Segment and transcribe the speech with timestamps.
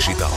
[0.00, 0.30] Digital.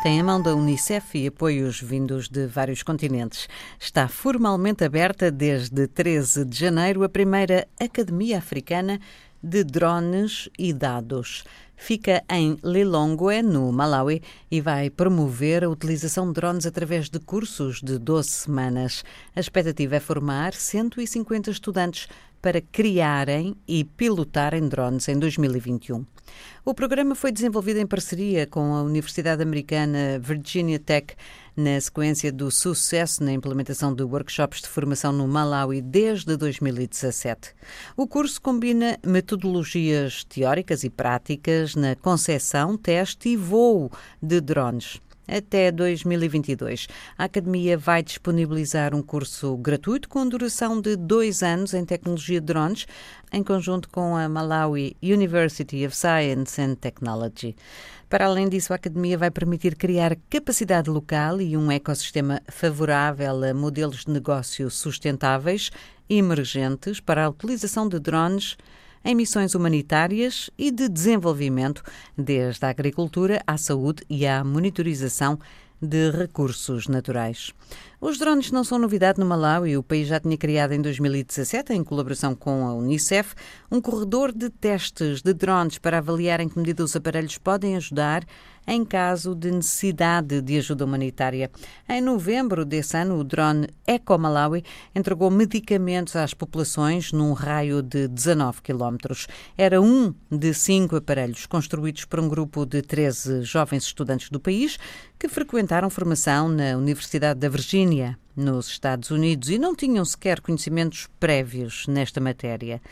[0.00, 3.48] Tem a mão da Unicef e apoios vindos de vários continentes.
[3.80, 9.00] Está formalmente aberta desde 13 de janeiro a primeira Academia Africana
[9.42, 11.42] de Drones e Dados.
[11.76, 17.82] Fica em Lilongwe, no Malawi, e vai promover a utilização de drones através de cursos
[17.82, 19.04] de 12 semanas.
[19.34, 22.08] A expectativa é formar 150 estudantes
[22.40, 26.04] para criarem e pilotarem drones em 2021.
[26.64, 31.14] O programa foi desenvolvido em parceria com a Universidade Americana Virginia Tech,
[31.56, 37.54] na sequência do sucesso na implementação de workshops de formação no Malawi desde 2017.
[37.96, 43.90] O curso combina metodologias teóricas e práticas na concepção, teste e voo
[44.20, 46.86] de drones até 2022.
[47.16, 52.46] A Academia vai disponibilizar um curso gratuito com duração de dois anos em tecnologia de
[52.46, 52.86] drones,
[53.32, 57.56] em conjunto com a Malawi University of Science and Technology.
[58.08, 63.52] Para além disso, a Academia vai permitir criar capacidade local e um ecossistema favorável a
[63.52, 65.70] modelos de negócio sustentáveis
[66.08, 68.56] emergentes para a utilização de drones
[69.06, 71.80] em missões humanitárias e de desenvolvimento,
[72.18, 75.38] desde a agricultura à saúde e à monitorização
[75.80, 77.52] de recursos naturais.
[78.00, 79.76] Os drones não são novidade no Malawi.
[79.76, 83.34] O país já tinha criado em 2017, em colaboração com a Unicef,
[83.70, 88.24] um corredor de testes de drones para avaliar em que medida os aparelhos podem ajudar
[88.66, 91.50] em caso de necessidade de ajuda humanitária.
[91.88, 94.64] Em novembro desse ano, o drone Eco Malawi
[94.94, 99.26] entregou medicamentos às populações num raio de 19 quilómetros.
[99.56, 104.78] Era um de cinco aparelhos construídos por um grupo de 13 jovens estudantes do país
[105.18, 111.08] que frequentaram formação na Universidade da Virgínia nos Estados Unidos e não tinham sequer conhecimentos
[111.18, 112.82] prévios nesta matéria.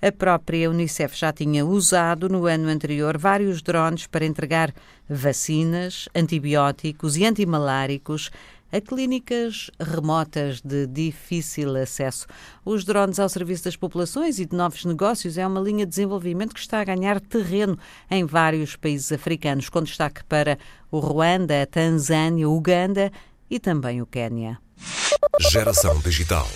[0.00, 4.74] A própria Unicef já tinha usado no ano anterior vários drones para entregar
[5.08, 8.30] vacinas, antibióticos e antimaláricos
[8.74, 12.26] a clínicas remotas de difícil acesso.
[12.64, 16.54] Os drones ao serviço das populações e de novos negócios é uma linha de desenvolvimento
[16.54, 17.78] que está a ganhar terreno
[18.10, 20.58] em vários países africanos, com destaque para
[20.90, 23.12] o Ruanda, a Tanzânia, Uganda
[23.48, 24.58] e também o Quênia.
[25.40, 26.48] Geração Digital.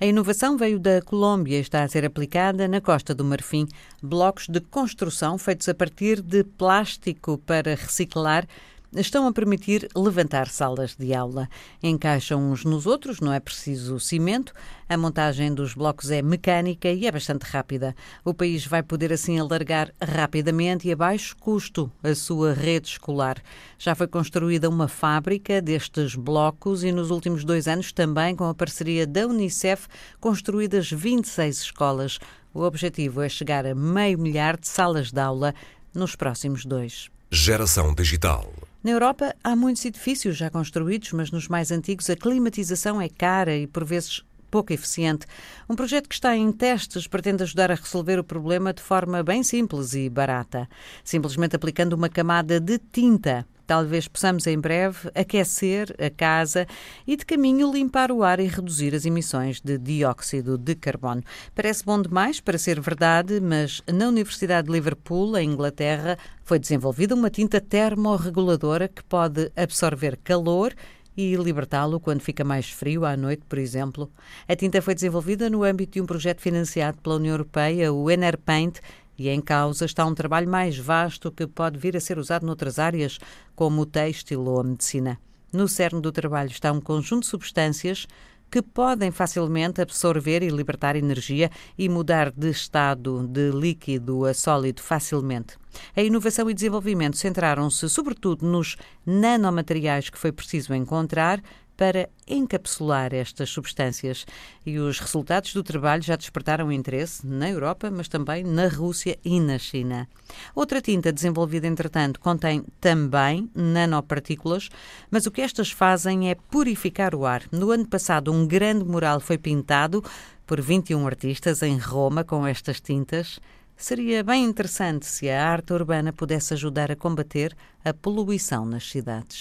[0.00, 3.68] A inovação veio da Colômbia e está a ser aplicada na Costa do Marfim.
[4.02, 8.46] Blocos de construção feitos a partir de plástico para reciclar
[8.94, 11.48] estão a permitir levantar salas de aula.
[11.82, 14.52] Encaixam uns nos outros, não é preciso cimento.
[14.88, 17.94] A montagem dos blocos é mecânica e é bastante rápida.
[18.24, 23.38] O país vai poder assim alargar rapidamente e a baixo custo a sua rede escolar.
[23.78, 28.54] Já foi construída uma fábrica destes blocos e nos últimos dois anos também com a
[28.54, 29.88] parceria da Unicef
[30.20, 32.18] construídas 26 escolas.
[32.52, 35.54] O objetivo é chegar a meio milhar de salas de aula
[35.94, 37.10] nos próximos dois.
[37.30, 38.52] Geração Digital.
[38.82, 43.56] Na Europa há muitos edifícios já construídos, mas nos mais antigos a climatização é cara
[43.56, 45.24] e por vezes pouco eficiente.
[45.70, 49.44] Um projeto que está em testes pretende ajudar a resolver o problema de forma bem
[49.44, 50.68] simples e barata,
[51.04, 56.66] simplesmente aplicando uma camada de tinta Talvez possamos em breve aquecer a casa
[57.06, 61.22] e de caminho limpar o ar e reduzir as emissões de dióxido de carbono.
[61.54, 67.14] Parece bom demais para ser verdade, mas na Universidade de Liverpool, em Inglaterra, foi desenvolvida
[67.14, 70.74] uma tinta termorreguladora que pode absorver calor
[71.16, 74.10] e libertá-lo quando fica mais frio à noite, por exemplo.
[74.48, 78.80] A tinta foi desenvolvida no âmbito de um projeto financiado pela União Europeia, o Enerpaint,
[79.22, 82.78] e em causa está um trabalho mais vasto que pode vir a ser usado noutras
[82.78, 83.18] áreas,
[83.54, 85.18] como o têxtil ou a medicina.
[85.52, 88.08] No cerne do trabalho está um conjunto de substâncias
[88.50, 94.82] que podem facilmente absorver e libertar energia e mudar de estado de líquido a sólido
[94.82, 95.56] facilmente.
[95.96, 101.40] A inovação e desenvolvimento centraram-se sobretudo nos nanomateriais que foi preciso encontrar
[101.82, 104.24] para encapsular estas substâncias.
[104.64, 109.40] E os resultados do trabalho já despertaram interesse na Europa, mas também na Rússia e
[109.40, 110.08] na China.
[110.54, 114.68] Outra tinta desenvolvida, entretanto, contém também nanopartículas,
[115.10, 117.42] mas o que estas fazem é purificar o ar.
[117.50, 120.04] No ano passado, um grande mural foi pintado
[120.46, 123.40] por 21 artistas em Roma com estas tintas.
[123.76, 129.38] Seria bem interessante se a arte urbana pudesse ajudar a combater a poluição nas cidades.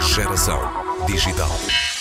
[0.00, 0.58] Geração
[1.06, 1.93] Digital.